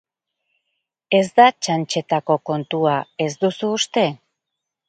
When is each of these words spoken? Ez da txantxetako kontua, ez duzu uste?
Ez 1.17 1.27
da 1.41 1.45
txantxetako 1.67 2.39
kontua, 2.51 2.97
ez 3.27 3.31
duzu 3.45 3.71
uste? 3.81 4.09